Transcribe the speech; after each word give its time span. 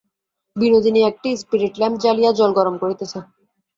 বিনোদিনী 0.55 1.01
একটি 1.03 1.29
spirit 1.41 1.73
lamp 1.77 1.97
জ্বালিয়া 2.03 2.31
জল 2.39 2.51
গরম 2.59 2.75
করিতেছে। 2.81 3.17